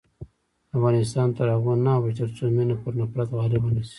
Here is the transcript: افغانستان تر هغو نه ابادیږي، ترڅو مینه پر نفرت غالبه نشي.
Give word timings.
افغانستان 0.77 1.27
تر 1.37 1.47
هغو 1.55 1.73
نه 1.85 1.91
ابادیږي، 1.97 2.17
ترڅو 2.19 2.43
مینه 2.55 2.75
پر 2.81 2.93
نفرت 2.99 3.27
غالبه 3.39 3.69
نشي. 3.75 3.89